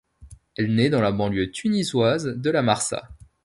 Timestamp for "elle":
0.57-0.73